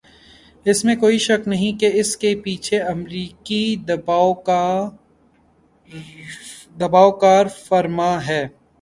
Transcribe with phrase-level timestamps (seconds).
[0.65, 3.63] اس میں کوئی شک نہیں کہ اس کے پیچھے امریکی
[6.77, 8.43] دبائو کارفرما ہے۔